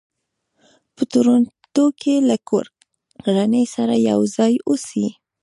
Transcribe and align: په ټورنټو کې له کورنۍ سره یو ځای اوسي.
په 0.95 1.03
ټورنټو 1.11 1.85
کې 2.01 2.15
له 2.29 2.35
کورنۍ 2.49 3.65
سره 3.75 3.93
یو 4.09 4.19
ځای 4.35 4.53
اوسي. 4.67 5.07